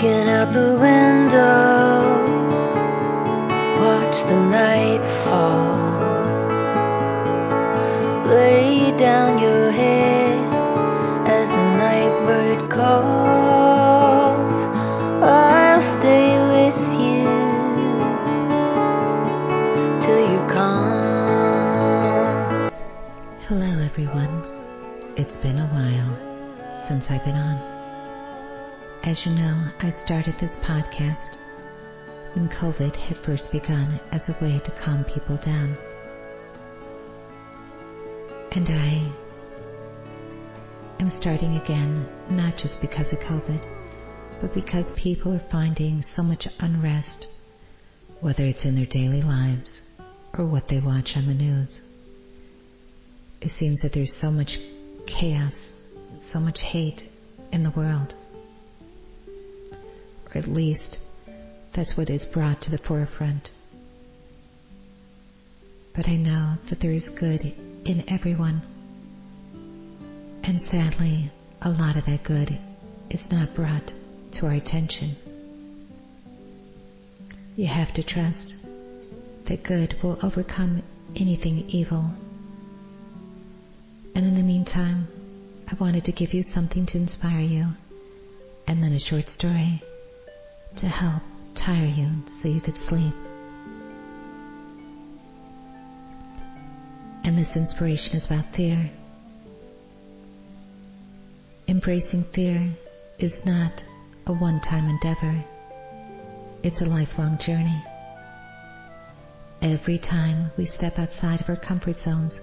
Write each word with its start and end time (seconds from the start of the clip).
Looking 0.00 0.28
out 0.30 0.54
the 0.54 0.78
window, 0.80 2.00
watch 3.84 4.22
the 4.22 4.40
night 4.48 5.04
fall. 5.24 5.76
Lay 8.24 8.96
down 8.96 9.38
your 9.38 9.70
head 9.70 10.54
as 11.28 11.50
the 11.50 11.66
night 11.84 12.26
bird 12.26 12.70
calls. 12.70 14.68
I'll 15.22 15.82
stay 15.82 16.38
with 16.48 16.80
you 17.04 17.24
till 20.00 20.22
you 20.32 20.40
come. 20.48 20.88
Hello, 23.48 23.70
everyone. 23.84 24.46
It's 25.16 25.36
been 25.36 25.58
a 25.58 25.66
while 25.66 26.74
since 26.74 27.10
I've 27.10 27.22
been 27.22 27.36
on. 27.36 27.69
As 29.02 29.24
you 29.24 29.32
know, 29.32 29.64
I 29.80 29.88
started 29.88 30.36
this 30.36 30.56
podcast 30.56 31.34
when 32.34 32.50
COVID 32.50 32.94
had 32.96 33.16
first 33.16 33.50
begun 33.50 33.98
as 34.12 34.28
a 34.28 34.36
way 34.44 34.58
to 34.58 34.70
calm 34.72 35.04
people 35.04 35.38
down. 35.38 35.78
And 38.52 38.68
I 38.68 39.10
am 41.00 41.08
starting 41.08 41.56
again, 41.56 42.06
not 42.28 42.58
just 42.58 42.82
because 42.82 43.14
of 43.14 43.20
COVID, 43.20 43.60
but 44.38 44.52
because 44.52 44.92
people 44.92 45.32
are 45.32 45.38
finding 45.38 46.02
so 46.02 46.22
much 46.22 46.46
unrest, 46.58 47.26
whether 48.20 48.44
it's 48.44 48.66
in 48.66 48.74
their 48.74 48.84
daily 48.84 49.22
lives 49.22 49.82
or 50.36 50.44
what 50.44 50.68
they 50.68 50.78
watch 50.78 51.16
on 51.16 51.24
the 51.24 51.32
news. 51.32 51.80
It 53.40 53.48
seems 53.48 53.80
that 53.80 53.94
there's 53.94 54.14
so 54.14 54.30
much 54.30 54.60
chaos, 55.06 55.72
so 56.18 56.38
much 56.38 56.60
hate 56.60 57.08
in 57.50 57.62
the 57.62 57.70
world. 57.70 58.14
At 60.34 60.46
least 60.46 60.98
that's 61.72 61.96
what 61.96 62.10
is 62.10 62.26
brought 62.26 62.62
to 62.62 62.70
the 62.70 62.78
forefront. 62.78 63.50
But 65.92 66.08
I 66.08 66.16
know 66.16 66.56
that 66.66 66.80
there 66.80 66.92
is 66.92 67.08
good 67.08 67.44
in 67.84 68.04
everyone. 68.08 68.62
And 70.44 70.60
sadly, 70.60 71.30
a 71.60 71.70
lot 71.70 71.96
of 71.96 72.06
that 72.06 72.22
good 72.22 72.56
is 73.10 73.32
not 73.32 73.54
brought 73.54 73.92
to 74.32 74.46
our 74.46 74.52
attention. 74.52 75.16
You 77.56 77.66
have 77.66 77.92
to 77.94 78.02
trust 78.02 78.56
that 79.46 79.62
good 79.64 80.00
will 80.02 80.18
overcome 80.22 80.82
anything 81.16 81.68
evil. 81.68 82.08
And 84.14 84.26
in 84.26 84.34
the 84.36 84.42
meantime, 84.42 85.08
I 85.68 85.74
wanted 85.74 86.04
to 86.04 86.12
give 86.12 86.34
you 86.34 86.42
something 86.42 86.86
to 86.86 86.98
inspire 86.98 87.40
you 87.40 87.66
and 88.66 88.82
then 88.82 88.92
a 88.92 88.98
short 88.98 89.28
story 89.28 89.82
to 90.76 90.88
help 90.88 91.22
tire 91.54 91.86
you 91.86 92.08
so 92.26 92.48
you 92.48 92.60
could 92.60 92.76
sleep. 92.76 93.14
And 97.24 97.36
this 97.36 97.56
inspiration 97.56 98.16
is 98.16 98.26
about 98.26 98.46
fear. 98.46 98.90
Embracing 101.68 102.24
fear 102.24 102.70
is 103.18 103.46
not 103.46 103.84
a 104.26 104.32
one-time 104.32 104.88
endeavor. 104.88 105.44
It's 106.62 106.80
a 106.80 106.86
lifelong 106.86 107.38
journey. 107.38 107.84
Every 109.62 109.98
time 109.98 110.50
we 110.56 110.64
step 110.64 110.98
outside 110.98 111.40
of 111.40 111.48
our 111.50 111.56
comfort 111.56 111.96
zones, 111.96 112.42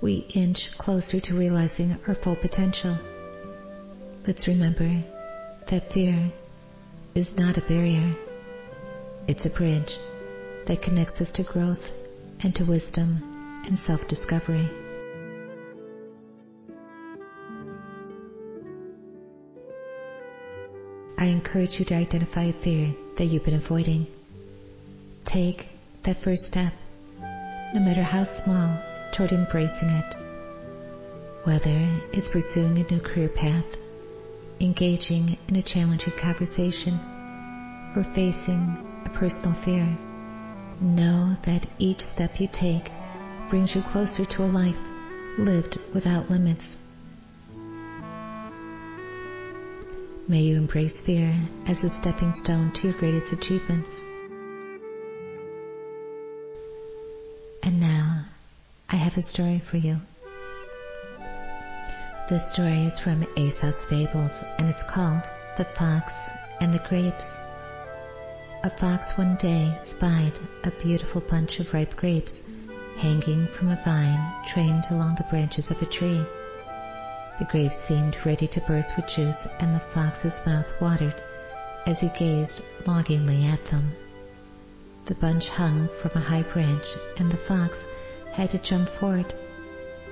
we 0.00 0.26
inch 0.34 0.76
closer 0.76 1.20
to 1.20 1.34
realizing 1.34 1.98
our 2.08 2.14
full 2.14 2.36
potential. 2.36 2.96
Let's 4.26 4.48
remember 4.48 5.02
that 5.66 5.92
fear 5.92 6.32
is 7.14 7.38
not 7.38 7.56
a 7.56 7.60
barrier. 7.60 8.14
It's 9.28 9.46
a 9.46 9.50
bridge 9.50 9.98
that 10.66 10.82
connects 10.82 11.20
us 11.20 11.32
to 11.32 11.44
growth 11.44 11.92
and 12.42 12.54
to 12.56 12.64
wisdom 12.64 13.62
and 13.66 13.78
self-discovery. 13.78 14.68
I 21.16 21.26
encourage 21.26 21.78
you 21.78 21.84
to 21.86 21.94
identify 21.94 22.42
a 22.44 22.52
fear 22.52 22.92
that 23.16 23.26
you've 23.26 23.44
been 23.44 23.54
avoiding. 23.54 24.08
Take 25.24 25.68
that 26.02 26.22
first 26.22 26.46
step, 26.46 26.72
no 27.20 27.80
matter 27.80 28.02
how 28.02 28.24
small, 28.24 28.76
toward 29.12 29.30
embracing 29.30 29.88
it. 29.88 30.16
Whether 31.44 31.88
it's 32.12 32.28
pursuing 32.28 32.76
a 32.78 32.92
new 32.92 33.00
career 33.00 33.28
path, 33.28 33.76
engaging 34.64 35.36
in 35.48 35.56
a 35.56 35.62
challenging 35.62 36.14
conversation, 36.14 36.98
or 37.94 38.02
facing 38.02 38.78
a 39.04 39.10
personal 39.10 39.54
fear, 39.54 39.86
know 40.80 41.36
that 41.42 41.66
each 41.78 42.00
step 42.00 42.40
you 42.40 42.48
take 42.48 42.90
brings 43.48 43.74
you 43.74 43.82
closer 43.82 44.24
to 44.24 44.42
a 44.42 44.46
life 44.46 44.78
lived 45.38 45.78
without 45.92 46.30
limits. 46.30 46.78
May 50.26 50.40
you 50.40 50.56
embrace 50.56 51.02
fear 51.02 51.34
as 51.66 51.84
a 51.84 51.90
stepping 51.90 52.32
stone 52.32 52.72
to 52.72 52.88
your 52.88 52.98
greatest 52.98 53.32
achievements. 53.32 54.02
And 57.62 57.80
now, 57.80 58.24
I 58.88 58.96
have 58.96 59.18
a 59.18 59.22
story 59.22 59.58
for 59.58 59.76
you. 59.76 60.00
This 62.26 62.48
story 62.48 62.86
is 62.86 62.98
from 62.98 63.26
Aesop's 63.36 63.84
Fables 63.84 64.44
and 64.56 64.70
it's 64.70 64.82
called 64.82 65.30
The 65.58 65.66
Fox 65.66 66.30
and 66.58 66.72
the 66.72 66.78
Grapes. 66.78 67.38
A 68.62 68.70
fox 68.70 69.18
one 69.18 69.36
day 69.36 69.74
spied 69.76 70.38
a 70.62 70.70
beautiful 70.70 71.20
bunch 71.20 71.60
of 71.60 71.74
ripe 71.74 71.94
grapes 71.96 72.42
hanging 72.96 73.46
from 73.48 73.68
a 73.68 73.76
vine 73.84 74.46
trained 74.46 74.84
along 74.90 75.16
the 75.16 75.24
branches 75.24 75.70
of 75.70 75.82
a 75.82 75.84
tree. 75.84 76.24
The 77.38 77.44
grapes 77.44 77.76
seemed 77.76 78.16
ready 78.24 78.46
to 78.48 78.60
burst 78.62 78.96
with 78.96 79.06
juice 79.06 79.46
and 79.60 79.74
the 79.74 79.80
fox's 79.80 80.40
mouth 80.46 80.72
watered 80.80 81.22
as 81.84 82.00
he 82.00 82.08
gazed 82.08 82.62
longingly 82.86 83.44
at 83.44 83.66
them. 83.66 83.92
The 85.04 85.14
bunch 85.14 85.50
hung 85.50 85.90
from 86.00 86.12
a 86.14 86.24
high 86.24 86.44
branch 86.44 86.86
and 87.18 87.30
the 87.30 87.36
fox 87.36 87.86
had 88.32 88.48
to 88.50 88.58
jump 88.58 88.88
for 88.88 89.18
it. 89.18 89.34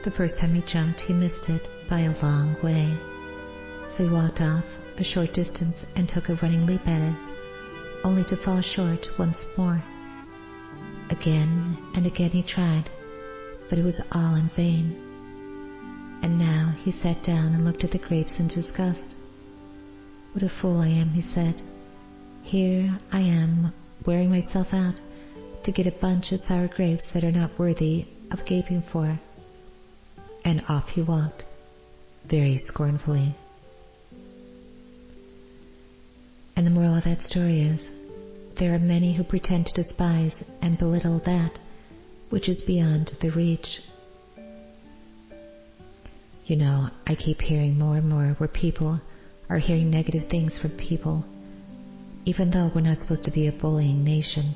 The 0.03 0.11
first 0.11 0.41
time 0.41 0.53
he 0.55 0.63
jumped, 0.63 1.01
he 1.01 1.13
missed 1.13 1.49
it 1.49 1.69
by 1.89 2.01
a 2.01 2.23
long 2.23 2.57
way. 2.61 2.93
So 3.87 4.03
he 4.03 4.11
walked 4.11 4.41
off 4.41 4.81
a 4.99 5.05
short 5.05 5.33
distance 5.33 5.87
and 5.95 6.09
took 6.09 6.29
a 6.29 6.35
running 6.35 6.67
leap 6.67 6.89
at 6.89 7.01
it, 7.01 7.15
only 8.03 8.25
to 8.25 8.37
fall 8.37 8.61
short 8.63 9.17
once 9.17 9.47
more. 9.57 9.81
Again 11.11 11.79
and 11.95 12.05
again 12.05 12.31
he 12.31 12.43
tried, 12.43 12.91
but 13.69 13.79
it 13.79 13.85
was 13.85 14.01
all 14.11 14.35
in 14.35 14.49
vain. 14.49 14.97
And 16.23 16.37
now 16.37 16.73
he 16.85 16.91
sat 16.91 17.23
down 17.23 17.55
and 17.55 17.65
looked 17.65 17.85
at 17.85 17.93
the 17.93 17.99
grapes 17.99 18.41
in 18.41 18.49
disgust. 18.49 19.17
What 20.33 20.43
a 20.43 20.49
fool 20.49 20.81
I 20.81 20.89
am, 20.89 21.11
he 21.11 21.21
said. 21.21 21.63
Here 22.43 22.99
I 23.13 23.21
am, 23.21 23.73
wearing 24.05 24.31
myself 24.31 24.75
out 24.75 25.01
to 25.63 25.71
get 25.71 25.87
a 25.87 25.93
bunch 25.93 26.33
of 26.33 26.41
sour 26.41 26.67
grapes 26.67 27.13
that 27.13 27.23
are 27.23 27.31
not 27.31 27.57
worthy 27.57 28.07
of 28.33 28.45
gaping 28.45 28.83
for. 28.83 29.21
And 30.45 30.63
off 30.69 30.91
he 30.91 31.03
walked, 31.03 31.45
very 32.25 32.57
scornfully. 32.57 33.35
And 36.57 36.67
the 36.67 36.71
moral 36.71 36.97
of 36.97 37.05
that 37.05 37.23
story 37.23 37.61
is, 37.63 37.91
there 38.57 38.75
are 38.75 38.79
many 38.79 39.13
who 39.13 39.25
pretend 39.25 39.67
to 39.67 39.75
despise 39.75 40.45
and 40.61 40.77
belittle 40.77 41.19
that 41.21 41.59
which 42.33 42.49
is 42.49 42.63
beyond 42.63 43.09
their 43.21 43.31
reach. 43.31 43.83
You 46.47 46.57
know, 46.57 46.89
I 47.07 47.15
keep 47.15 47.43
hearing 47.43 47.79
more 47.79 47.97
and 47.97 48.09
more 48.09 48.35
where 48.39 48.49
people 48.49 49.03
are 49.51 49.59
hearing 49.59 49.91
negative 49.91 50.25
things 50.25 50.57
from 50.57 50.71
people, 50.71 51.27
even 52.25 52.51
though 52.51 52.73
we're 52.75 52.81
not 52.81 52.99
supposed 52.99 53.27
to 53.27 53.31
be 53.31 53.49
a 53.49 53.53
bullying 53.53 54.03
nation. 54.03 54.55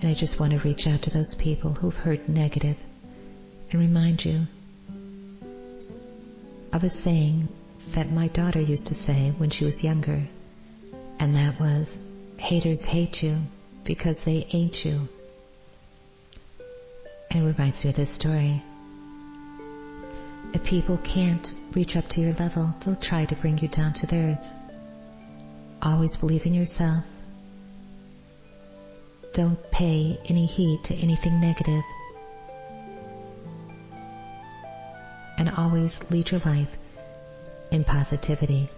And 0.00 0.10
I 0.10 0.14
just 0.14 0.40
want 0.40 0.52
to 0.52 0.58
reach 0.60 0.86
out 0.86 1.02
to 1.02 1.10
those 1.10 1.34
people 1.34 1.74
who've 1.74 1.94
heard 1.94 2.30
negative 2.30 2.78
and 3.72 3.80
remind 3.80 4.24
you 4.24 4.46
of 6.72 6.84
a 6.84 6.90
saying 6.90 7.48
that 7.94 8.10
my 8.10 8.28
daughter 8.28 8.60
used 8.60 8.88
to 8.88 8.94
say 8.94 9.32
when 9.36 9.50
she 9.50 9.64
was 9.64 9.82
younger, 9.82 10.26
and 11.18 11.34
that 11.34 11.58
was, 11.60 11.98
haters 12.36 12.84
hate 12.84 13.22
you 13.22 13.38
because 13.84 14.24
they 14.24 14.46
ain't 14.52 14.84
you. 14.84 15.08
And 17.30 17.42
it 17.42 17.46
reminds 17.46 17.84
me 17.84 17.90
of 17.90 17.96
this 17.96 18.10
story. 18.10 18.62
If 20.52 20.64
people 20.64 20.98
can't 20.98 21.52
reach 21.72 21.96
up 21.96 22.08
to 22.08 22.20
your 22.20 22.32
level, 22.34 22.74
they'll 22.80 22.96
try 22.96 23.24
to 23.24 23.36
bring 23.36 23.58
you 23.58 23.68
down 23.68 23.92
to 23.94 24.06
theirs. 24.06 24.52
Always 25.82 26.16
believe 26.16 26.46
in 26.46 26.54
yourself. 26.54 27.04
Don't 29.32 29.70
pay 29.70 30.18
any 30.28 30.46
heed 30.46 30.84
to 30.84 30.94
anything 30.94 31.40
negative. 31.40 31.84
and 35.40 35.48
always 35.56 36.02
lead 36.10 36.30
your 36.30 36.40
life 36.40 36.76
in 37.70 37.82
positivity. 37.82 38.68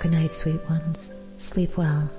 Good 0.00 0.10
night, 0.10 0.32
sweet 0.32 0.60
ones. 0.68 1.14
Sleep 1.36 1.76
well. 1.76 2.10